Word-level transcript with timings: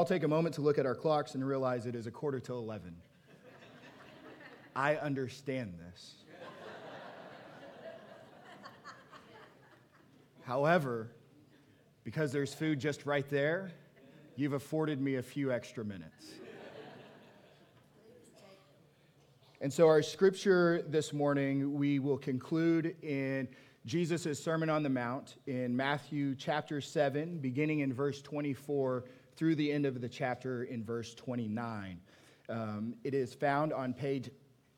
All 0.00 0.06
take 0.06 0.22
a 0.22 0.28
moment 0.28 0.54
to 0.54 0.62
look 0.62 0.78
at 0.78 0.86
our 0.86 0.94
clocks 0.94 1.34
and 1.34 1.46
realize 1.46 1.84
it 1.84 1.94
is 1.94 2.06
a 2.06 2.10
quarter 2.10 2.40
to 2.40 2.54
11. 2.54 2.96
I 4.74 4.96
understand 4.96 5.74
this. 5.74 6.14
However, 10.40 11.10
because 12.02 12.32
there's 12.32 12.54
food 12.54 12.80
just 12.80 13.04
right 13.04 13.28
there, 13.28 13.72
you've 14.36 14.54
afforded 14.54 15.02
me 15.02 15.16
a 15.16 15.22
few 15.22 15.52
extra 15.52 15.84
minutes. 15.84 16.28
And 19.60 19.70
so, 19.70 19.86
our 19.86 20.00
scripture 20.00 20.82
this 20.88 21.12
morning, 21.12 21.74
we 21.74 21.98
will 21.98 22.16
conclude 22.16 22.96
in 23.02 23.48
Jesus' 23.84 24.42
Sermon 24.42 24.70
on 24.70 24.82
the 24.82 24.88
Mount 24.88 25.36
in 25.46 25.76
Matthew 25.76 26.34
chapter 26.36 26.80
7, 26.80 27.36
beginning 27.36 27.80
in 27.80 27.92
verse 27.92 28.22
24 28.22 29.04
through 29.40 29.54
the 29.54 29.72
end 29.72 29.86
of 29.86 30.02
the 30.02 30.08
chapter 30.08 30.64
in 30.64 30.84
verse 30.84 31.14
29. 31.14 31.98
Um, 32.50 32.94
it 33.02 33.14
is 33.14 33.32
found 33.32 33.72
on 33.72 33.94
page 33.94 34.28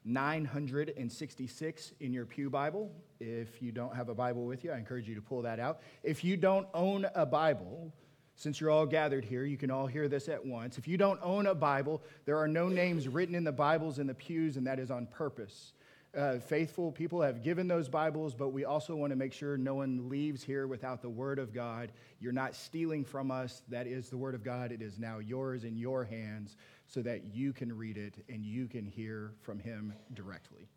966 0.05 1.93
in 1.99 2.13
your 2.13 2.25
Pew 2.25 2.49
Bible. 2.49 2.93
If 3.19 3.61
you 3.61 3.73
don't 3.73 3.93
have 3.97 4.09
a 4.09 4.15
Bible 4.15 4.47
with 4.47 4.63
you, 4.63 4.71
I 4.71 4.79
encourage 4.79 5.09
you 5.09 5.17
to 5.17 5.21
pull 5.21 5.43
that 5.43 5.59
out. 5.59 5.81
If 6.05 6.23
you 6.23 6.37
don't 6.37 6.69
own 6.75 7.09
a 7.17 7.27
Bible, 7.27 7.93
since 8.37 8.61
you're 8.61 8.71
all 8.71 8.87
gathered 8.87 9.25
here, 9.25 9.45
you 9.45 9.57
can 9.57 9.73
all 9.73 9.89
hear 9.89 10.07
this 10.07 10.29
at 10.29 10.47
once. 10.47 10.79
If 10.79 10.87
you 10.87 10.97
don't 10.97 11.19
own 11.25 11.49
a 11.49 11.57
Bible, 11.57 12.01
there 12.25 12.39
are 12.39 12.47
no 12.47 12.69
names 12.69 13.09
written 13.09 13.35
in 13.35 13.43
the 13.43 13.51
Bibles 13.51 13.99
in 13.99 14.07
the 14.07 14.15
pews, 14.15 14.57
and 14.57 14.69
that 14.69 14.79
is 14.79 14.93
on 14.93 15.07
purpose. 15.07 15.73
Uh, 16.15 16.39
faithful 16.39 16.93
people 16.93 17.23
have 17.23 17.43
given 17.43 17.67
those 17.67 17.89
Bibles, 17.89 18.35
but 18.35 18.51
we 18.51 18.67
also 18.67 18.95
want 18.95 19.13
to 19.13 19.17
make 19.17 19.33
sure 19.33 19.57
no 19.57 19.77
one 19.77 20.11
leaves 20.11 20.43
here 20.43 20.67
without 20.67 21.01
the 21.01 21.09
Word 21.09 21.39
of 21.39 21.55
God. 21.55 21.91
You're 22.21 22.33
not 22.33 22.55
stealing 22.55 23.03
from 23.03 23.31
us. 23.31 23.63
That 23.69 23.87
is 23.87 24.11
the 24.11 24.19
Word 24.19 24.35
of 24.35 24.45
God. 24.45 24.73
It 24.73 24.83
is 24.83 24.99
now 24.99 25.21
yours 25.21 25.65
in 25.65 25.75
your 25.75 26.05
hands 26.05 26.59
so 26.87 27.01
that 27.01 27.35
you 27.35 27.55
can 27.55 27.75
read 27.75 27.97
it 27.97 28.15
and 28.29 28.45
you 28.45 28.69
can 28.69 28.85
hear 28.85 29.33
from 29.41 29.59
Him 29.59 29.95
directly. 30.13 30.69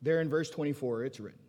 There 0.00 0.22
in 0.22 0.30
verse 0.30 0.48
24, 0.48 1.04
it's 1.04 1.20
written 1.20 1.40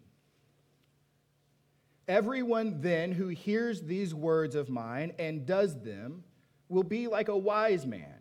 Everyone 2.10 2.82
then 2.82 3.14
who 3.14 3.30
hears 3.30 3.82
these 3.82 4.14
words 4.14 4.56
of 4.56 4.70
mine 4.70 5.14
and 5.18 5.46
does 5.46 5.82
them 5.82 6.26
will 6.68 6.84
be 6.84 7.08
like 7.08 7.30
a 7.30 7.38
wise 7.38 7.86
man 7.86 8.21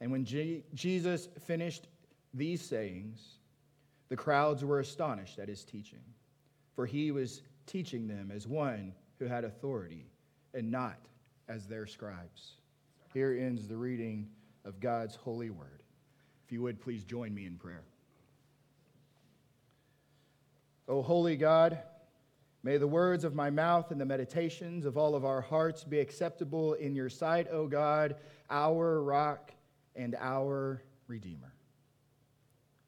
And 0.00 0.10
when 0.10 0.24
Jesus 0.24 1.28
finished 1.46 1.88
these 2.32 2.62
sayings, 2.62 3.38
the 4.08 4.16
crowds 4.16 4.64
were 4.64 4.80
astonished 4.80 5.38
at 5.38 5.48
his 5.48 5.64
teaching, 5.64 6.02
for 6.74 6.86
he 6.86 7.10
was 7.10 7.42
teaching 7.66 8.08
them 8.08 8.32
as 8.34 8.46
one 8.46 8.94
who 9.18 9.26
had 9.26 9.44
authority 9.44 10.06
and 10.54 10.70
not 10.70 10.98
as 11.48 11.66
their 11.66 11.86
scribes. 11.86 12.54
Here 13.12 13.36
ends 13.38 13.68
the 13.68 13.76
reading 13.76 14.28
of 14.64 14.80
God's 14.80 15.14
holy 15.14 15.50
word. 15.50 15.82
If 16.44 16.52
you 16.52 16.62
would 16.62 16.80
please 16.80 17.04
join 17.04 17.34
me 17.34 17.46
in 17.46 17.56
prayer. 17.56 17.84
O 20.88 21.02
holy 21.02 21.36
God, 21.36 21.78
May 22.62 22.76
the 22.76 22.86
words 22.86 23.24
of 23.24 23.34
my 23.34 23.48
mouth 23.48 23.90
and 23.90 23.98
the 23.98 24.04
meditations 24.04 24.84
of 24.84 24.98
all 24.98 25.14
of 25.14 25.24
our 25.24 25.40
hearts 25.40 25.82
be 25.82 25.98
acceptable 25.98 26.74
in 26.74 26.94
your 26.94 27.08
sight, 27.08 27.46
O 27.50 27.66
God, 27.66 28.16
our 28.50 29.02
rock 29.02 29.52
and 30.00 30.16
our 30.18 30.82
Redeemer. 31.06 31.52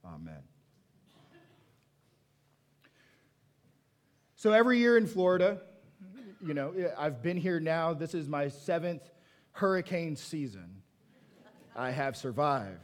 Amen. 0.04 0.42
So 4.36 4.52
every 4.52 4.78
year 4.78 4.96
in 4.96 5.06
Florida, 5.06 5.60
you 6.44 6.54
know, 6.54 6.72
I've 6.98 7.22
been 7.22 7.36
here 7.36 7.60
now. 7.60 7.94
This 7.94 8.14
is 8.14 8.28
my 8.28 8.48
seventh 8.48 9.08
hurricane 9.52 10.16
season. 10.16 10.82
I 11.76 11.90
have 11.90 12.16
survived. 12.16 12.78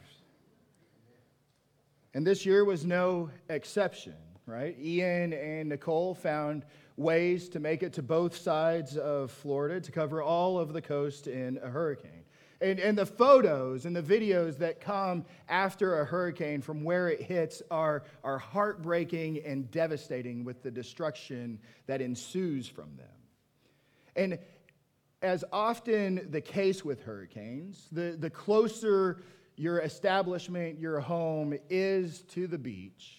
And 2.15 2.27
this 2.27 2.47
year 2.47 2.65
was 2.65 2.85
no 2.85 3.31
exception 3.49 4.15
right? 4.49 4.75
Ian 4.81 5.35
and 5.35 5.69
Nicole 5.69 6.15
found 6.15 6.65
ways 6.97 7.51
to 7.51 7.61
make 7.61 7.83
it 7.83 7.93
to 7.93 8.03
both 8.03 8.35
sides 8.35 8.97
of 8.97 9.31
Florida 9.31 9.79
to 9.79 9.93
cover 9.93 10.23
all 10.23 10.59
of 10.59 10.73
the 10.73 10.81
coast 10.81 11.27
in 11.27 11.61
a 11.63 11.69
hurricane. 11.69 12.18
And, 12.61 12.81
and 12.81 12.99
the 12.99 13.07
photos 13.07 13.87
and 13.87 13.95
the 13.95 14.03
videos 14.03 14.59
that 14.59 14.81
come 14.81 15.25
after 15.49 16.01
a 16.01 16.05
hurricane 16.05 16.61
from 16.61 16.83
where 16.83 17.09
it 17.09 17.23
hits 17.23 17.63
are, 17.71 18.03
are 18.25 18.39
heartbreaking 18.39 19.43
and 19.45 19.71
devastating 19.71 20.45
with 20.45 20.63
the 20.63 20.71
destruction 20.71 21.61
that 21.87 22.01
ensues 22.01 22.67
from 22.67 22.97
them. 22.97 23.07
And 24.17 24.39
as 25.23 25.45
often 25.53 26.27
the 26.31 26.41
case 26.41 26.85
with 26.85 27.03
hurricanes, 27.03 27.87
the, 27.93 28.17
the 28.19 28.31
closer 28.31 29.23
your 29.57 29.81
establishment, 29.81 30.79
your 30.79 31.01
home 31.01 31.55
is 31.69 32.23
to 32.23 32.47
the 32.47 32.59
beach, 32.59 33.19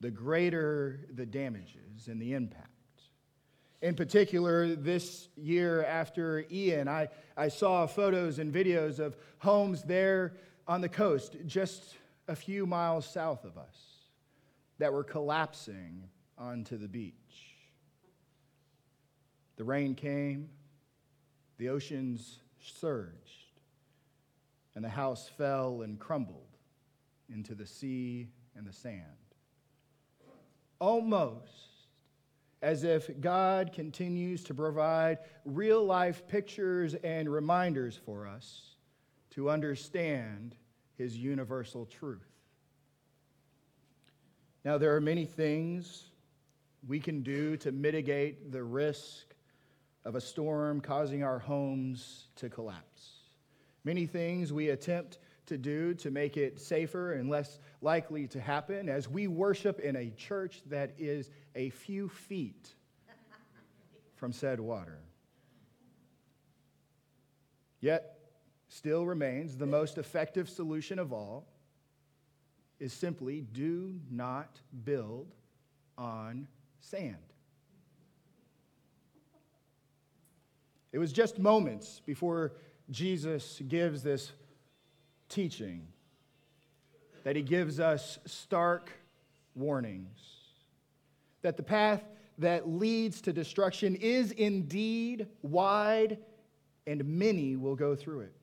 the 0.00 0.10
greater 0.10 1.00
the 1.14 1.26
damages 1.26 2.08
and 2.08 2.20
the 2.20 2.32
impact. 2.34 2.68
In 3.82 3.94
particular, 3.94 4.74
this 4.74 5.28
year 5.36 5.84
after 5.84 6.44
Ian, 6.50 6.88
I, 6.88 7.08
I 7.36 7.48
saw 7.48 7.86
photos 7.86 8.38
and 8.38 8.52
videos 8.52 8.98
of 8.98 9.16
homes 9.38 9.82
there 9.82 10.34
on 10.68 10.80
the 10.80 10.88
coast, 10.88 11.36
just 11.46 11.96
a 12.28 12.36
few 12.36 12.66
miles 12.66 13.06
south 13.06 13.44
of 13.44 13.56
us, 13.56 13.76
that 14.78 14.92
were 14.92 15.04
collapsing 15.04 16.04
onto 16.36 16.76
the 16.76 16.88
beach. 16.88 17.14
The 19.56 19.64
rain 19.64 19.94
came, 19.94 20.50
the 21.58 21.70
oceans 21.70 22.38
surged, 22.60 23.60
and 24.74 24.84
the 24.84 24.90
house 24.90 25.28
fell 25.28 25.82
and 25.82 25.98
crumbled 25.98 26.56
into 27.32 27.54
the 27.54 27.66
sea 27.66 28.28
and 28.54 28.66
the 28.66 28.72
sand 28.72 29.04
almost 30.80 31.79
as 32.62 32.84
if 32.84 33.20
God 33.20 33.72
continues 33.72 34.44
to 34.44 34.54
provide 34.54 35.18
real 35.44 35.84
life 35.84 36.26
pictures 36.28 36.94
and 36.94 37.30
reminders 37.30 37.96
for 37.96 38.26
us 38.26 38.76
to 39.30 39.48
understand 39.48 40.54
his 40.96 41.16
universal 41.16 41.86
truth. 41.86 42.26
Now, 44.64 44.76
there 44.76 44.94
are 44.94 45.00
many 45.00 45.24
things 45.24 46.04
we 46.86 47.00
can 47.00 47.22
do 47.22 47.56
to 47.58 47.72
mitigate 47.72 48.52
the 48.52 48.62
risk 48.62 49.34
of 50.04 50.14
a 50.14 50.20
storm 50.20 50.80
causing 50.80 51.22
our 51.22 51.38
homes 51.38 52.28
to 52.36 52.48
collapse. 52.48 53.10
Many 53.84 54.06
things 54.06 54.52
we 54.52 54.68
attempt 54.68 55.18
to 55.50 55.58
do 55.58 55.94
to 55.94 56.10
make 56.10 56.36
it 56.36 56.60
safer 56.60 57.14
and 57.14 57.28
less 57.28 57.58
likely 57.82 58.26
to 58.28 58.40
happen 58.40 58.88
as 58.88 59.08
we 59.08 59.26
worship 59.26 59.80
in 59.80 59.96
a 59.96 60.10
church 60.10 60.62
that 60.66 60.92
is 60.96 61.28
a 61.54 61.70
few 61.70 62.08
feet 62.08 62.74
from 64.14 64.32
said 64.32 64.60
water. 64.60 65.00
Yet, 67.80 68.16
still 68.68 69.04
remains 69.04 69.56
the 69.56 69.66
most 69.66 69.98
effective 69.98 70.48
solution 70.48 71.00
of 71.00 71.12
all 71.12 71.48
is 72.78 72.92
simply 72.92 73.40
do 73.40 73.98
not 74.08 74.60
build 74.84 75.34
on 75.98 76.46
sand. 76.80 77.16
It 80.92 80.98
was 80.98 81.12
just 81.12 81.38
moments 81.38 82.00
before 82.06 82.52
Jesus 82.90 83.60
gives 83.66 84.02
this 84.02 84.32
teaching 85.30 85.86
that 87.24 87.36
he 87.36 87.42
gives 87.42 87.80
us 87.80 88.18
stark 88.26 88.90
warnings. 89.54 90.18
That 91.42 91.56
the 91.56 91.62
path 91.62 92.02
that 92.38 92.68
leads 92.68 93.22
to 93.22 93.32
destruction 93.32 93.96
is 93.96 94.32
indeed 94.32 95.26
wide, 95.42 96.18
and 96.86 97.04
many 97.04 97.56
will 97.56 97.76
go 97.76 97.94
through 97.94 98.20
it. 98.20 98.34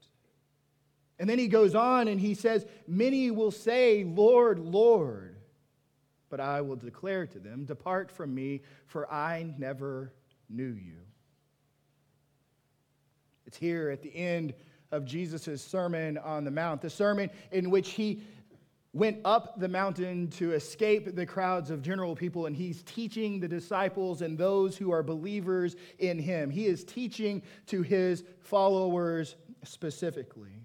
And 1.19 1.30
then 1.30 1.39
he 1.39 1.48
goes 1.48 1.74
on 1.74 2.07
and 2.07 2.19
he 2.19 2.36
says, 2.36 2.66
Many 2.88 3.31
will 3.31 3.51
say, 3.51 4.04
Lord, 4.04 4.60
Lord. 4.60 5.36
But 6.30 6.40
I 6.40 6.62
will 6.62 6.75
declare 6.75 7.25
to 7.25 7.40
them, 7.40 7.66
Depart 7.66 8.12
from 8.12 8.36
me, 8.36 8.62
for 8.86 9.12
I 9.12 9.54
never 9.57 10.13
knew 10.50 10.74
you. 10.74 10.98
It's 13.48 13.57
here 13.57 13.90
at 13.90 14.04
the 14.04 14.13
end 14.13 14.54
of 14.92 15.06
Jesus' 15.06 15.62
Sermon 15.62 16.18
on 16.18 16.44
the 16.44 16.51
Mount, 16.51 16.81
the 16.81 16.89
sermon 16.89 17.30
in 17.51 17.69
which 17.69 17.92
he 17.92 18.22
went 18.94 19.19
up 19.25 19.60
the 19.60 19.68
mountain 19.68 20.28
to 20.30 20.54
escape 20.54 21.16
the 21.16 21.25
crowds 21.25 21.69
of 21.69 21.81
general 21.81 22.16
people, 22.16 22.48
and 22.48 22.56
he's 22.56 22.81
teaching 22.84 23.39
the 23.39 23.48
disciples 23.48 24.22
and 24.22 24.38
those 24.38 24.75
who 24.75 24.92
are 24.92 25.04
believers 25.04 25.75
in 26.00 26.18
him. 26.18 26.50
He 26.50 26.66
is 26.66 26.84
teaching 26.84 27.44
to 27.68 27.81
his 27.81 28.24
followers 28.39 29.36
specifically. 29.63 30.63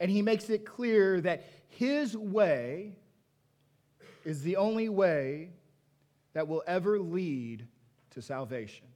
And 0.00 0.10
he 0.10 0.22
makes 0.22 0.50
it 0.50 0.64
clear 0.64 1.20
that 1.20 1.44
his 1.68 2.16
way 2.16 2.96
is 4.24 4.42
the 4.42 4.56
only 4.56 4.88
way 4.88 5.50
that 6.32 6.48
will 6.48 6.62
ever 6.66 6.98
lead 6.98 7.66
to 8.10 8.22
salvation 8.22 8.86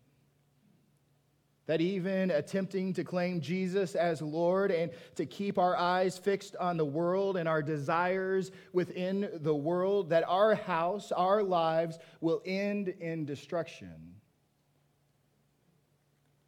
that 1.66 1.80
even 1.80 2.30
attempting 2.30 2.92
to 2.94 3.04
claim 3.04 3.40
Jesus 3.40 3.94
as 3.94 4.20
Lord 4.20 4.70
and 4.70 4.90
to 5.14 5.26
keep 5.26 5.58
our 5.58 5.76
eyes 5.76 6.18
fixed 6.18 6.56
on 6.56 6.76
the 6.76 6.84
world 6.84 7.36
and 7.36 7.48
our 7.48 7.62
desires 7.62 8.50
within 8.72 9.28
the 9.40 9.54
world, 9.54 10.10
that 10.10 10.24
our 10.26 10.54
house, 10.54 11.12
our 11.12 11.42
lives 11.42 11.98
will 12.20 12.42
end 12.44 12.88
in 12.88 13.24
destruction 13.24 14.14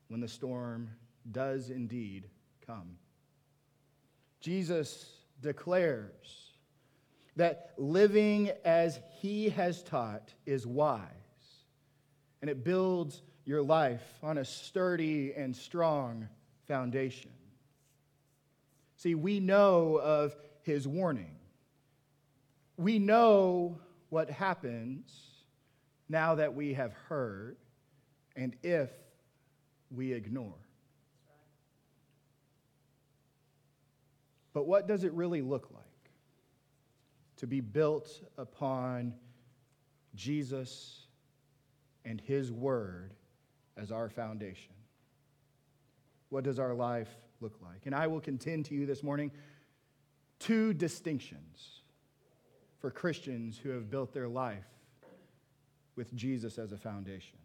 when 0.09 0.21
the 0.21 0.29
storm 0.29 0.91
does 1.31 1.71
indeed 1.71 2.29
come. 2.67 2.97
Jesus 4.41 5.11
declares 5.41 6.53
that 7.37 7.71
living 7.79 8.51
as 8.65 9.01
he 9.21 9.49
has 9.51 9.83
taught 9.83 10.35
is 10.45 10.67
wise 10.67 11.01
and 12.41 12.51
it 12.51 12.63
builds 12.63 13.23
your 13.45 13.63
life 13.63 14.03
on 14.23 14.39
a 14.39 14.45
sturdy 14.45 15.33
and 15.35 15.55
strong 15.55 16.29
foundation. 16.67 17.31
See, 18.97 19.15
we 19.15 19.41
know 19.41 19.97
of 19.97 20.35
his 20.63 20.89
warning. 20.89 21.37
We 22.77 22.99
know 22.99 23.79
what 24.09 24.31
happens 24.31 25.13
now 26.09 26.37
that 26.37 26.55
we 26.55 26.75
have 26.75 26.93
heard 27.09 27.57
and 28.37 28.57
if 28.63 28.91
we 29.91 30.13
ignore. 30.13 30.55
But 34.53 34.67
what 34.67 34.87
does 34.87 35.05
it 35.05 35.13
really 35.13 35.43
look 35.43 35.69
like 35.73 35.83
to 37.37 37.47
be 37.47 37.61
built 37.61 38.23
upon 38.39 39.15
Jesus 40.15 41.07
and 42.05 42.21
his 42.21 42.53
word 42.53 43.13
as 43.77 43.91
our 43.91 44.09
foundation. 44.09 44.73
What 46.29 46.45
does 46.45 46.59
our 46.59 46.75
life 46.75 47.09
look 47.41 47.59
like? 47.63 47.87
And 47.87 47.95
I 47.95 48.07
will 48.07 48.21
contend 48.21 48.67
to 48.67 48.75
you 48.75 48.87
this 48.87 49.03
morning 49.03 49.31
two 50.39 50.73
distinctions 50.73 51.83
for 52.79 52.91
Christians 52.91 53.59
who 53.59 53.71
have 53.71 53.91
built 53.91 54.13
their 54.13 54.29
life 54.29 54.65
with 55.97 56.15
Jesus 56.15 56.59
as 56.59 56.73
a 56.73 56.79
foundation. 56.79 57.39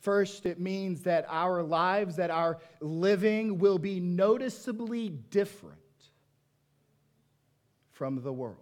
First, 0.00 0.46
it 0.46 0.60
means 0.60 1.02
that 1.02 1.26
our 1.28 1.62
lives, 1.62 2.16
that 2.16 2.30
our 2.30 2.58
living 2.80 3.58
will 3.58 3.78
be 3.78 3.98
noticeably 3.98 5.08
different 5.08 5.78
from 7.90 8.22
the 8.22 8.32
world. 8.32 8.58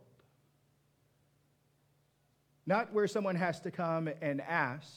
Not 2.67 2.93
where 2.95 3.07
someone 3.07 3.37
has 3.37 3.61
to 3.61 3.71
come 3.71 4.09
and 4.23 4.41
ask, 4.41 4.89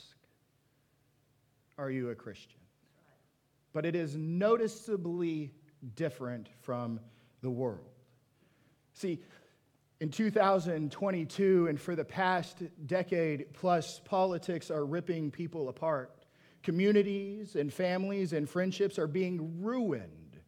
are 1.77 1.91
you 1.91 2.09
a 2.09 2.15
Christian? 2.15 2.59
But 3.73 3.85
it 3.85 3.95
is 3.95 4.15
noticeably 4.15 5.53
different 5.95 6.49
from 6.61 6.99
the 7.41 7.49
world. 7.49 7.89
See, 8.93 9.21
in 9.99 10.09
2022 10.09 11.67
and 11.67 11.79
for 11.79 11.95
the 11.95 12.05
past 12.05 12.63
decade 12.85 13.53
plus, 13.53 13.99
politics 14.05 14.69
are 14.71 14.85
ripping 14.85 15.31
people 15.31 15.69
apart. 15.69 16.25
Communities 16.63 17.55
and 17.55 17.71
families 17.71 18.33
and 18.33 18.49
friendships 18.49 18.99
are 18.99 19.07
being 19.07 19.61
ruined 19.61 20.39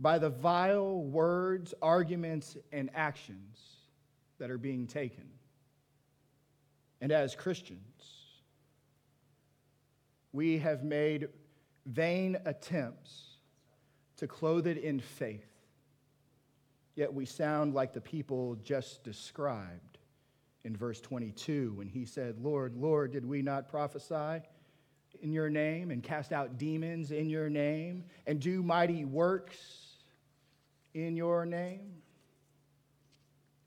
by 0.00 0.18
the 0.18 0.28
vile 0.28 1.02
words, 1.02 1.72
arguments, 1.80 2.56
and 2.72 2.90
actions 2.94 3.58
that 4.38 4.50
are 4.50 4.58
being 4.58 4.86
taken. 4.86 5.28
And 7.00 7.12
as 7.12 7.34
Christians, 7.34 8.15
we 10.36 10.58
have 10.58 10.84
made 10.84 11.28
vain 11.86 12.36
attempts 12.44 13.38
to 14.18 14.26
clothe 14.26 14.66
it 14.66 14.76
in 14.76 15.00
faith, 15.00 15.48
yet 16.94 17.12
we 17.12 17.24
sound 17.24 17.72
like 17.72 17.94
the 17.94 18.02
people 18.02 18.54
just 18.56 19.02
described 19.02 19.96
in 20.62 20.76
verse 20.76 21.00
22 21.00 21.72
when 21.76 21.88
he 21.88 22.04
said, 22.04 22.38
Lord, 22.38 22.76
Lord, 22.76 23.12
did 23.12 23.24
we 23.24 23.40
not 23.40 23.70
prophesy 23.70 24.44
in 25.22 25.32
your 25.32 25.48
name 25.48 25.90
and 25.90 26.02
cast 26.02 26.32
out 26.34 26.58
demons 26.58 27.12
in 27.12 27.30
your 27.30 27.48
name 27.48 28.04
and 28.26 28.38
do 28.38 28.62
mighty 28.62 29.06
works 29.06 29.56
in 30.92 31.16
your 31.16 31.46
name? 31.46 31.94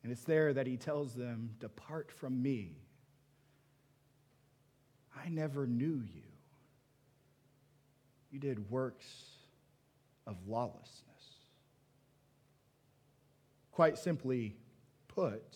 And 0.04 0.12
it's 0.12 0.24
there 0.24 0.54
that 0.54 0.68
he 0.68 0.77
tells 0.77 1.15
them, 1.15 1.50
Depart 1.60 2.12
from 2.12 2.44
me. 2.44 2.77
I 5.25 5.30
never 5.30 5.65
knew 5.65 6.04
you. 6.13 6.29
You 8.31 8.39
did 8.39 8.69
works 8.69 9.05
of 10.27 10.36
lawlessness. 10.48 11.03
Quite 13.71 13.98
simply 13.98 14.55
put, 15.07 15.55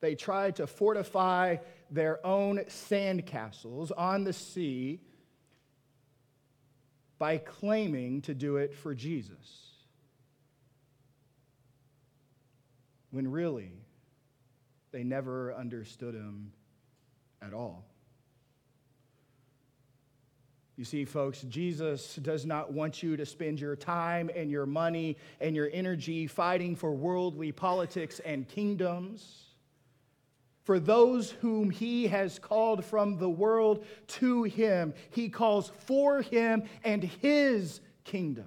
they 0.00 0.14
tried 0.14 0.56
to 0.56 0.66
fortify 0.66 1.56
their 1.90 2.24
own 2.26 2.58
sandcastles 2.68 3.90
on 3.96 4.24
the 4.24 4.32
sea 4.32 5.00
by 7.18 7.38
claiming 7.38 8.22
to 8.22 8.34
do 8.34 8.56
it 8.56 8.74
for 8.74 8.94
Jesus. 8.94 9.72
When 13.10 13.28
really, 13.30 13.72
they 14.92 15.02
never 15.02 15.52
understood 15.54 16.14
him 16.14 16.52
at 17.42 17.52
all. 17.52 17.86
You 20.78 20.84
see, 20.84 21.04
folks, 21.04 21.42
Jesus 21.42 22.14
does 22.22 22.46
not 22.46 22.72
want 22.72 23.02
you 23.02 23.16
to 23.16 23.26
spend 23.26 23.58
your 23.58 23.74
time 23.74 24.30
and 24.36 24.48
your 24.48 24.64
money 24.64 25.16
and 25.40 25.56
your 25.56 25.68
energy 25.72 26.28
fighting 26.28 26.76
for 26.76 26.92
worldly 26.92 27.50
politics 27.50 28.20
and 28.24 28.46
kingdoms. 28.46 29.46
For 30.62 30.78
those 30.78 31.32
whom 31.32 31.70
he 31.70 32.06
has 32.06 32.38
called 32.38 32.84
from 32.84 33.18
the 33.18 33.28
world 33.28 33.84
to 34.06 34.44
him, 34.44 34.94
he 35.10 35.28
calls 35.28 35.72
for 35.86 36.22
him 36.22 36.62
and 36.84 37.02
his 37.02 37.80
kingdom. 38.04 38.46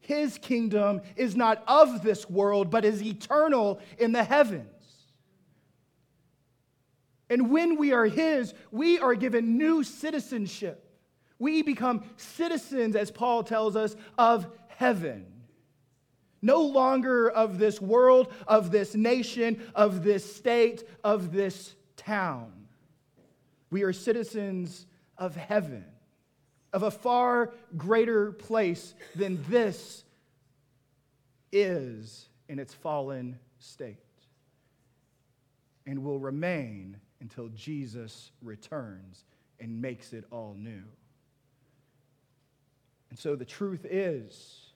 His 0.00 0.38
kingdom 0.38 1.02
is 1.16 1.36
not 1.36 1.62
of 1.68 2.02
this 2.02 2.30
world, 2.30 2.70
but 2.70 2.86
is 2.86 3.02
eternal 3.02 3.80
in 3.98 4.12
the 4.12 4.24
heavens. 4.24 4.71
And 7.32 7.50
when 7.50 7.78
we 7.78 7.92
are 7.94 8.04
His, 8.04 8.52
we 8.70 8.98
are 8.98 9.14
given 9.14 9.56
new 9.56 9.82
citizenship. 9.82 10.86
We 11.38 11.62
become 11.62 12.04
citizens, 12.18 12.94
as 12.94 13.10
Paul 13.10 13.42
tells 13.42 13.74
us, 13.74 13.96
of 14.18 14.46
heaven. 14.68 15.24
No 16.42 16.60
longer 16.60 17.30
of 17.30 17.58
this 17.58 17.80
world, 17.80 18.30
of 18.46 18.70
this 18.70 18.94
nation, 18.94 19.62
of 19.74 20.04
this 20.04 20.36
state, 20.36 20.86
of 21.02 21.32
this 21.32 21.74
town. 21.96 22.52
We 23.70 23.82
are 23.84 23.94
citizens 23.94 24.84
of 25.16 25.34
heaven, 25.34 25.86
of 26.74 26.82
a 26.82 26.90
far 26.90 27.54
greater 27.78 28.32
place 28.32 28.92
than 29.16 29.42
this 29.48 30.04
is 31.50 32.28
in 32.50 32.58
its 32.58 32.74
fallen 32.74 33.38
state, 33.58 33.96
and 35.86 36.04
will 36.04 36.18
remain 36.18 36.98
until 37.22 37.48
Jesus 37.50 38.32
returns 38.42 39.24
and 39.60 39.80
makes 39.80 40.12
it 40.12 40.24
all 40.30 40.54
new. 40.58 40.82
And 43.10 43.18
so 43.18 43.36
the 43.36 43.44
truth 43.44 43.86
is, 43.88 44.72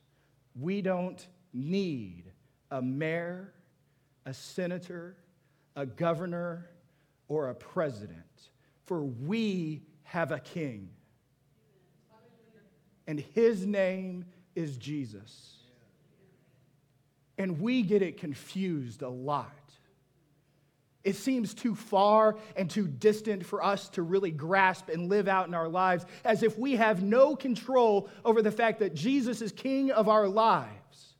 we 0.59 0.81
don't 0.81 1.27
need 1.53 2.23
a 2.71 2.81
mayor, 2.81 3.53
a 4.25 4.33
senator, 4.33 5.17
a 5.75 5.85
governor, 5.85 6.69
or 7.27 7.49
a 7.49 7.55
president, 7.55 8.23
for 8.85 9.03
we 9.03 9.83
have 10.03 10.31
a 10.31 10.39
king. 10.39 10.89
And 13.07 13.19
his 13.19 13.65
name 13.65 14.25
is 14.55 14.77
Jesus. 14.77 15.57
And 17.37 17.59
we 17.59 17.81
get 17.83 18.01
it 18.01 18.17
confused 18.17 19.01
a 19.01 19.09
lot 19.09 19.66
It 21.07 21.15
seems 21.15 21.53
too 21.53 21.73
far 21.73 22.35
and 22.57 22.69
too 22.69 22.85
distant 22.85 23.45
for 23.45 23.63
us 23.63 23.87
to 23.91 24.01
really 24.01 24.29
grasp 24.29 24.89
and 24.89 25.07
live 25.07 25.29
out 25.29 25.47
in 25.47 25.53
our 25.53 25.69
lives 25.69 26.05
as 26.25 26.43
if 26.43 26.59
we 26.59 26.75
have 26.75 27.01
no 27.01 27.33
control 27.33 28.09
over 28.25 28.41
the 28.41 28.51
fact 28.51 28.79
that 28.79 28.93
Jesus 28.93 29.41
is 29.41 29.53
King 29.53 29.89
of 29.89 30.09
our 30.09 30.27
lives. 30.27 31.15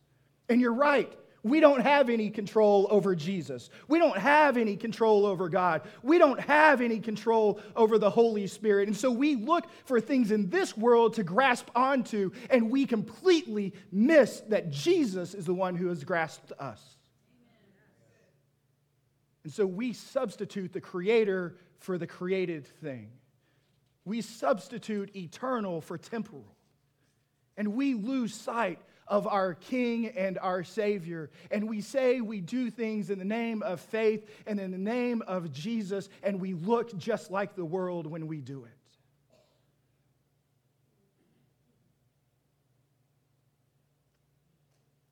And 0.50 0.60
you're 0.60 0.74
right. 0.74 1.10
We 1.42 1.62
don't 1.62 1.80
have 1.80 2.10
any 2.10 2.30
control 2.30 2.88
over 2.90 3.16
Jesus. 3.16 3.70
We 3.88 3.98
don't 3.98 4.18
have 4.18 4.58
any 4.58 4.76
control 4.76 5.26
over 5.26 5.48
God. 5.48 5.84
We 6.04 6.18
don't 6.18 6.42
have 6.42 6.82
any 6.82 7.00
control 7.00 7.62
over 7.74 7.98
the 7.98 8.10
Holy 8.10 8.48
Spirit. 8.48 8.90
And 8.90 8.98
so 8.98 9.10
we 9.10 9.38
look 9.38 9.68
for 9.86 10.02
things 10.02 10.32
in 10.32 10.50
this 10.50 10.76
world 10.76 11.14
to 11.14 11.24
grasp 11.24 11.70
onto, 11.74 12.32
and 12.50 12.70
we 12.70 12.86
completely 12.86 13.74
miss 13.90 14.42
that 14.50 14.70
Jesus 14.70 15.34
is 15.34 15.46
the 15.46 15.54
one 15.54 15.78
who 15.78 15.88
has 15.88 16.04
grasped 16.04 16.52
us. 16.60 16.97
And 19.48 19.54
so 19.54 19.66
we 19.66 19.94
substitute 19.94 20.74
the 20.74 20.82
Creator 20.82 21.56
for 21.80 21.98
the 21.98 22.06
created 22.06 22.68
thing. 22.68 23.12
We 24.04 24.20
substitute 24.20 25.16
eternal 25.16 25.80
for 25.80 25.98
temporal. 25.98 26.54
And 27.56 27.70
we 27.70 27.94
lose 27.94 28.36
sight 28.36 28.82
of 29.08 29.26
our 29.26 29.54
King 29.54 30.08
and 30.08 30.38
our 30.38 30.66
Savior. 30.66 31.30
And 31.50 31.70
we 31.70 31.80
say 31.80 32.20
we 32.20 32.42
do 32.42 32.70
things 32.70 33.10
in 33.10 33.20
the 33.20 33.24
name 33.24 33.64
of 33.64 33.80
faith 33.80 34.30
and 34.46 34.60
in 34.60 34.72
the 34.72 34.78
name 34.78 35.24
of 35.26 35.54
Jesus, 35.54 36.10
and 36.22 36.42
we 36.42 36.54
look 36.54 36.98
just 36.98 37.32
like 37.32 37.56
the 37.56 37.64
world 37.64 38.06
when 38.06 38.28
we 38.28 38.42
do 38.42 38.66
it. 38.66 38.72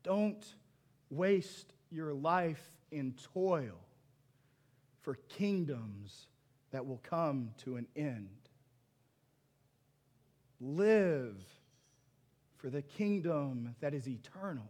Don't 0.04 0.46
waste 1.10 1.72
your 1.90 2.14
life 2.14 2.74
in 2.92 3.16
toil 3.34 3.80
for 5.06 5.20
kingdoms 5.30 6.26
that 6.72 6.84
will 6.84 7.00
come 7.04 7.52
to 7.64 7.76
an 7.76 7.86
end. 7.96 8.28
Live 10.60 11.38
for 12.58 12.72
the 12.72 12.82
kingdom 12.82 13.76
that 13.82 13.94
is 13.94 14.08
eternal. 14.08 14.68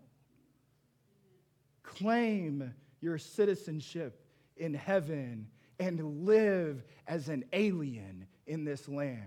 Claim 1.84 2.74
your 3.00 3.18
citizenship 3.18 4.26
in 4.58 4.74
heaven 4.74 5.48
and 5.80 6.26
live 6.26 6.84
as 7.08 7.30
an 7.30 7.46
alien 7.54 8.28
in 8.46 8.66
this 8.66 8.90
land. 8.90 9.22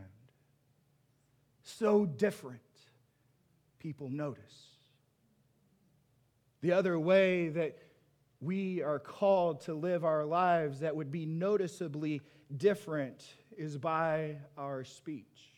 So 1.63 2.05
different, 2.05 2.61
people 3.79 4.11
notice. 4.11 4.43
The 6.61 6.73
other 6.73 6.99
way 6.99 7.49
that 7.49 7.79
we 8.41 8.83
are 8.83 8.99
called 8.99 9.63
to 9.63 9.75
live 9.75 10.05
our 10.05 10.25
lives 10.25 10.81
that 10.81 10.95
would 10.95 11.11
be 11.11 11.27
noticeably 11.27 12.23
different 12.57 13.25
is 13.57 13.77
by 13.77 14.37
our 14.57 14.85
speech. 14.85 15.49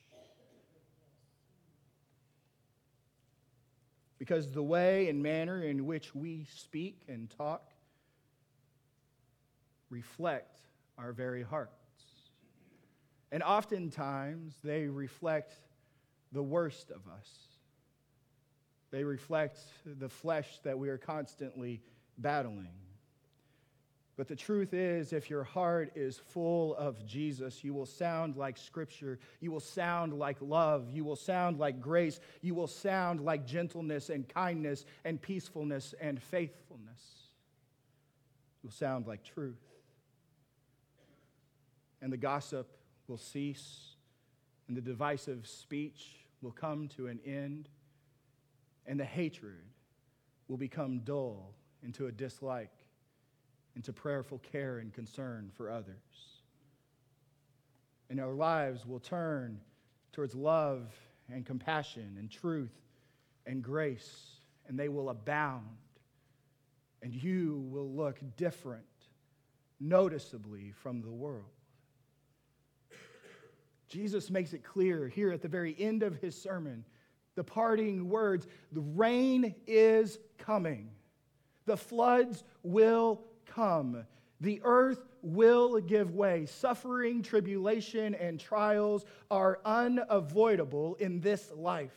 because 4.21 4.53
the 4.53 4.63
way 4.63 5.09
and 5.09 5.23
manner 5.23 5.63
in 5.63 5.87
which 5.87 6.15
we 6.15 6.47
speak 6.55 7.01
and 7.09 7.31
talk 7.39 7.71
reflect 9.89 10.61
our 10.99 11.11
very 11.13 11.43
hearts. 11.43 11.73
And 13.33 13.43
oftentimes 13.43 14.55
they 14.63 14.89
reflect 14.89 15.55
the 16.33 16.43
worst 16.43 16.91
of 16.91 17.01
us. 17.11 17.31
They 18.91 19.05
reflect 19.05 19.59
the 19.87 20.11
flesh 20.11 20.59
that 20.65 20.79
we 20.79 20.91
are 20.91 20.99
constantly 20.99 21.81
battling. 22.19 22.81
But 24.21 24.29
the 24.29 24.37
truth 24.37 24.75
is, 24.75 25.15
if 25.15 25.31
your 25.31 25.45
heart 25.45 25.93
is 25.95 26.19
full 26.19 26.77
of 26.77 27.07
Jesus, 27.07 27.65
you 27.65 27.73
will 27.73 27.87
sound 27.87 28.37
like 28.37 28.59
Scripture. 28.59 29.19
You 29.41 29.51
will 29.51 29.61
sound 29.61 30.13
like 30.13 30.37
love. 30.43 30.91
You 30.93 31.07
will 31.07 31.17
sound 31.17 31.59
like 31.59 31.81
grace. 31.81 32.21
You 32.43 32.55
will 32.55 32.67
sound 32.67 33.21
like 33.21 33.47
gentleness 33.47 34.11
and 34.11 34.29
kindness 34.29 34.85
and 35.07 35.23
peacefulness 35.23 35.95
and 36.03 36.23
faithfulness. 36.23 37.01
You'll 38.63 38.73
sound 38.73 39.07
like 39.07 39.23
truth. 39.25 39.57
And 42.03 42.13
the 42.13 42.19
gossip 42.19 42.69
will 43.09 43.17
cease, 43.17 43.95
and 44.69 44.77
the 44.77 44.83
divisive 44.83 45.47
speech 45.47 46.27
will 46.43 46.53
come 46.53 46.89
to 46.89 47.07
an 47.07 47.21
end, 47.25 47.71
and 48.87 49.01
the 49.01 49.05
hatred 49.07 49.65
will 50.47 50.59
become 50.59 51.01
dull 51.01 51.55
into 51.83 52.07
a 52.07 52.13
dislike 52.13 52.71
into 53.77 53.93
prayerful 53.93 54.39
care 54.39 54.79
and 54.79 54.93
concern 54.93 55.51
for 55.57 55.71
others. 55.71 55.97
And 58.09 58.21
our 58.21 58.35
lives 58.35 58.85
will 58.85 58.99
turn 58.99 59.61
towards 60.13 60.35
love 60.35 60.93
and 61.33 61.47
compassion 61.47 62.17
and 62.19 62.31
truth 62.31 62.75
and 63.47 63.63
grace, 63.63 64.41
and 64.69 64.79
they 64.79 64.89
will 64.89 65.11
abound. 65.11 65.65
And 67.03 67.15
you 67.15 67.65
will 67.71 67.91
look 67.91 68.19
different, 68.37 68.85
noticeably, 69.79 70.73
from 70.73 71.01
the 71.01 71.11
world. 71.11 71.45
Jesus 73.89 74.31
makes 74.31 74.53
it 74.53 74.63
clear 74.63 75.09
here 75.09 75.33
at 75.33 75.43
the 75.43 75.49
very 75.49 75.75
end 75.79 76.03
of 76.03 76.17
his 76.17 76.41
sermon, 76.41 76.85
the 77.35 77.45
parting 77.45 78.09
words 78.09 78.47
the 78.73 78.81
rain 78.81 79.55
is 79.67 80.19
coming, 80.37 80.91
the 81.71 81.77
floods 81.77 82.43
will 82.65 83.23
come. 83.47 84.05
The 84.41 84.61
earth 84.65 85.05
will 85.23 85.79
give 85.79 86.17
way. 86.17 86.47
Suffering, 86.47 87.23
tribulation, 87.23 88.17
and 88.17 88.41
trials 88.41 89.05
are 89.31 89.61
unavoidable 89.65 90.97
in 90.97 91.21
this 91.21 91.53
life. 91.55 91.95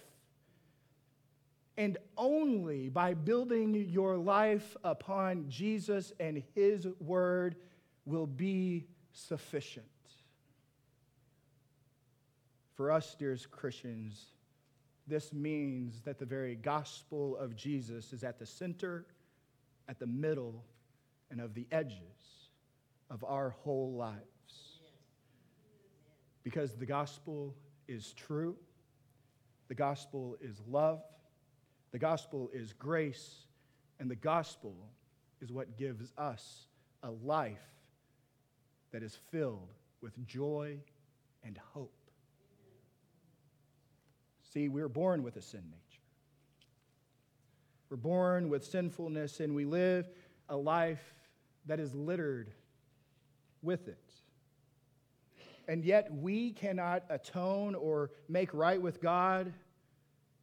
And 1.76 1.98
only 2.16 2.90
by 2.90 3.16
building 3.16 3.74
your 3.74 4.16
life 4.16 4.78
upon 4.84 5.50
Jesus 5.50 6.14
and 6.20 6.44
His 6.54 6.88
Word 7.00 7.56
will 8.06 8.28
be 8.28 8.86
sufficient. 9.12 9.88
For 12.76 12.92
us, 12.92 13.16
dearest 13.18 13.50
Christians, 13.50 14.26
this 15.08 15.34
means 15.34 16.02
that 16.02 16.20
the 16.20 16.28
very 16.28 16.58
gospel 16.58 17.36
of 17.38 17.56
Jesus 17.56 18.14
is 18.14 18.24
at 18.24 18.38
the 18.38 18.46
center, 18.46 19.08
at 19.88 20.00
the 20.00 20.08
middle, 20.08 20.64
and 21.30 21.42
of 21.42 21.54
the 21.54 21.68
edges 21.72 22.50
of 23.10 23.24
our 23.24 23.50
whole 23.50 23.94
lives. 23.94 24.20
Because 26.44 26.76
the 26.76 26.86
gospel 26.86 27.56
is 27.88 28.14
true, 28.14 28.56
the 29.68 29.76
gospel 29.76 30.38
is 30.42 30.62
love, 30.68 31.02
the 31.92 32.00
gospel 32.00 32.50
is 32.54 32.74
grace, 32.74 33.46
and 34.00 34.10
the 34.10 34.16
gospel 34.16 34.76
is 35.42 35.52
what 35.52 35.78
gives 35.78 36.12
us 36.18 36.68
a 37.04 37.12
life 37.12 37.58
that 38.92 39.04
is 39.04 39.18
filled 39.32 39.74
with 40.02 40.26
joy 40.26 40.78
and 41.44 41.60
hope. 41.74 41.94
See, 44.54 44.70
we're 44.70 44.90
born 44.90 45.24
with 45.24 45.36
a 45.36 45.42
sin 45.42 45.64
nature. 45.70 45.93
We're 47.94 47.98
born 47.98 48.50
with 48.50 48.66
sinfulness, 48.66 49.40
and 49.40 49.54
we 49.54 49.66
live 49.66 50.10
a 50.50 50.58
life 50.58 51.14
that 51.68 51.80
is 51.80 51.94
littered 51.94 52.50
with 53.62 53.88
it. 53.88 54.12
And 55.68 55.86
yet 55.86 56.12
we 56.12 56.54
cannot 56.54 57.04
atone 57.12 57.76
or 57.76 58.10
make 58.28 58.52
right 58.52 58.82
with 58.82 59.00
God 59.00 59.54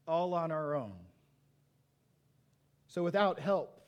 all 0.07 0.33
on 0.33 0.53
our 0.53 0.77
own. 0.77 0.95
So 2.87 3.03
without 3.03 3.41
help, 3.41 3.81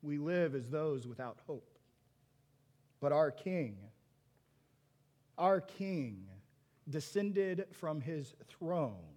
we 0.00 0.16
live 0.16 0.54
as 0.54 0.70
those 0.70 1.06
without 1.06 1.40
hope. 1.46 1.76
But 3.02 3.12
our 3.12 3.30
King, 3.30 3.76
our 5.36 5.60
King 5.60 6.24
descended 6.88 7.66
from 7.70 8.00
his 8.00 8.32
throne 8.48 9.11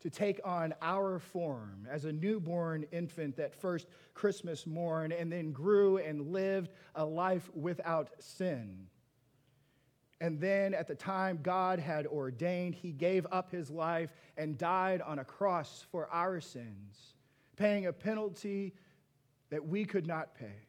to 0.00 0.10
take 0.10 0.40
on 0.44 0.74
our 0.80 1.18
form 1.18 1.86
as 1.90 2.04
a 2.04 2.12
newborn 2.12 2.84
infant 2.92 3.36
that 3.36 3.54
first 3.54 3.88
Christmas 4.14 4.66
morn 4.66 5.12
and 5.12 5.30
then 5.30 5.52
grew 5.52 5.98
and 5.98 6.32
lived 6.32 6.70
a 6.94 7.04
life 7.04 7.50
without 7.54 8.10
sin. 8.18 8.86
And 10.20 10.40
then, 10.40 10.74
at 10.74 10.88
the 10.88 10.96
time 10.96 11.38
God 11.42 11.78
had 11.78 12.06
ordained, 12.06 12.74
he 12.74 12.90
gave 12.90 13.26
up 13.30 13.52
his 13.52 13.70
life 13.70 14.12
and 14.36 14.58
died 14.58 15.00
on 15.00 15.20
a 15.20 15.24
cross 15.24 15.86
for 15.92 16.08
our 16.10 16.40
sins, 16.40 17.14
paying 17.56 17.86
a 17.86 17.92
penalty 17.92 18.74
that 19.50 19.64
we 19.64 19.84
could 19.84 20.06
not 20.06 20.34
pay, 20.34 20.66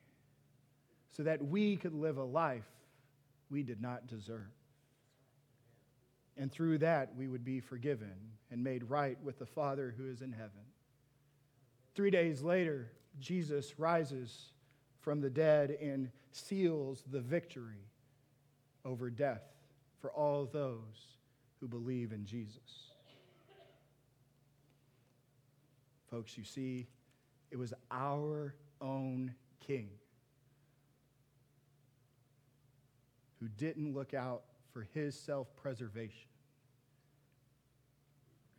so 1.10 1.24
that 1.24 1.44
we 1.44 1.78
could 1.78 1.96
live 1.96 2.18
a 2.18 2.24
life 2.24 2.70
we 3.50 3.64
did 3.64 3.82
not 3.82 4.06
deserve. 4.06 4.59
And 6.40 6.50
through 6.50 6.78
that, 6.78 7.14
we 7.18 7.28
would 7.28 7.44
be 7.44 7.60
forgiven 7.60 8.14
and 8.50 8.64
made 8.64 8.90
right 8.90 9.22
with 9.22 9.38
the 9.38 9.46
Father 9.46 9.94
who 9.98 10.10
is 10.10 10.22
in 10.22 10.32
heaven. 10.32 10.64
Three 11.96 12.10
days 12.10 12.42
later, 12.42 12.90
Jesus 13.20 13.78
rises 13.78 14.54
from 15.02 15.20
the 15.20 15.30
dead 15.30 15.78
and 15.82 16.10
seals 16.32 17.04
the 17.12 17.20
victory 17.20 17.84
over 18.86 19.10
death 19.10 19.44
for 20.00 20.12
all 20.12 20.46
those 20.46 21.18
who 21.60 21.68
believe 21.68 22.14
in 22.14 22.26
Jesus. 22.26 22.94
Folks, 26.10 26.38
you 26.38 26.46
see, 26.46 26.88
it 27.52 27.58
was 27.58 27.74
our 27.92 28.56
own 28.80 29.36
king 29.60 29.90
who 33.42 33.50
didn't 33.50 33.94
look 33.94 34.14
out 34.14 34.44
for 34.80 34.88
his 34.94 35.14
self 35.20 35.54
preservation, 35.58 36.30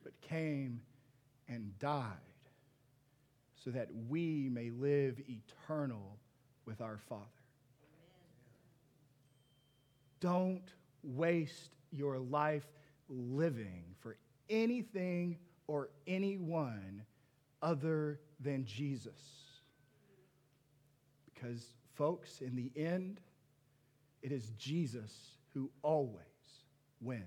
but 0.04 0.12
came 0.20 0.82
and 1.48 1.78
died 1.78 2.04
so 3.64 3.70
that 3.70 3.88
we 4.08 4.50
may 4.52 4.68
live 4.70 5.18
eternal 5.28 6.18
with 6.66 6.82
our 6.82 6.98
Father. 7.08 7.24
Don't 10.20 10.74
waste 11.02 11.70
your 11.90 12.18
life 12.18 12.68
living 13.08 13.84
for 14.00 14.16
anything 14.50 15.38
or 15.68 15.88
anyone 16.06 17.02
other 17.62 18.20
than 18.40 18.66
Jesus. 18.66 19.22
Because, 21.32 21.64
folks, 21.94 22.42
in 22.42 22.56
the 22.56 22.70
end, 22.76 23.20
it 24.22 24.32
is 24.32 24.50
Jesus 24.58 25.39
who 25.54 25.70
always 25.82 26.24
wins. 27.00 27.24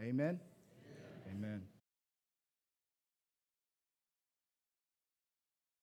Amen? 0.00 0.40
Amen. 1.28 1.38
Amen. 1.38 1.62